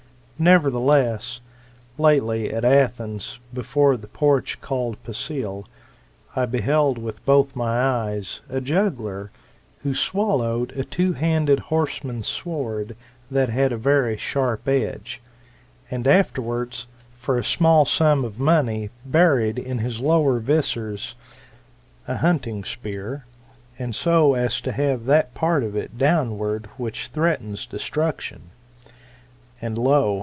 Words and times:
Nevertheless, 0.39 1.39
lately 1.99 2.51
at 2.51 2.65
Athens, 2.65 3.37
before 3.53 3.95
the 3.95 4.07
porch 4.07 4.59
called 4.59 4.97
Pactkf 5.03 5.67
I 6.35 6.47
beheld 6.47 6.97
with 6.97 7.23
both 7.27 7.55
my 7.55 7.79
eyes 7.79 8.41
a 8.49 8.59
juggler, 8.59 9.29
who 9.83 9.93
swallowed 9.93 10.71
a 10.71 10.83
two 10.83 11.13
handed 11.13 11.59
horseman's 11.59 12.25
sword 12.27 12.95
that 13.29 13.49
had 13.49 13.71
a 13.71 13.77
very 13.77 14.17
sharp 14.17 14.67
edge, 14.67 15.21
and 15.91 16.07
afterwards, 16.07 16.87
for 17.19 17.37
a 17.37 17.43
small 17.43 17.85
sum 17.85 18.25
of 18.25 18.39
money, 18.39 18.89
buried 19.05 19.59
In 19.59 19.77
his 19.77 19.99
lowest 19.99 20.45
viscera 20.47 20.97
a 22.07 22.17
hunting 22.17 22.63
spear, 22.63 23.25
and 23.77 23.93
so 23.93 24.33
as 24.33 24.59
to 24.61 24.71
liave 24.71 25.05
that 25.05 25.35
part 25.35 25.61
of 25.63 25.75
it 25.75 25.99
downward 25.99 26.65
which 26.77 27.09
threatens 27.09 27.67
destruction. 27.67 28.49
And 29.61 29.77
lo 29.77 30.17